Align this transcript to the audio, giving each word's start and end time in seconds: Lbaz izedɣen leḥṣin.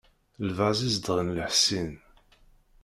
Lbaz 0.47 0.79
izedɣen 0.87 1.29
leḥṣin. 1.37 1.89